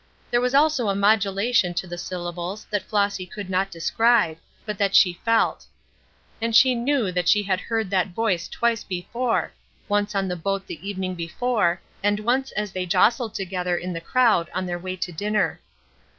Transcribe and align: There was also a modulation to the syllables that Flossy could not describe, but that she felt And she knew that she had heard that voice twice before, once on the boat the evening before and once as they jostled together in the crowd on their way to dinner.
There 0.31 0.41
was 0.41 0.55
also 0.55 0.89
a 0.89 0.95
modulation 0.95 1.75
to 1.75 1.85
the 1.85 1.95
syllables 1.95 2.65
that 2.71 2.81
Flossy 2.81 3.27
could 3.27 3.51
not 3.51 3.69
describe, 3.69 4.37
but 4.65 4.79
that 4.79 4.95
she 4.95 5.19
felt 5.23 5.67
And 6.41 6.55
she 6.55 6.73
knew 6.73 7.11
that 7.11 7.29
she 7.29 7.43
had 7.43 7.59
heard 7.59 7.91
that 7.91 8.07
voice 8.07 8.47
twice 8.47 8.83
before, 8.83 9.51
once 9.87 10.15
on 10.15 10.27
the 10.27 10.35
boat 10.35 10.65
the 10.65 10.89
evening 10.89 11.13
before 11.13 11.79
and 12.01 12.19
once 12.21 12.51
as 12.53 12.71
they 12.71 12.87
jostled 12.87 13.35
together 13.35 13.77
in 13.77 13.93
the 13.93 14.01
crowd 14.01 14.49
on 14.55 14.65
their 14.65 14.79
way 14.79 14.95
to 14.95 15.11
dinner. 15.11 15.59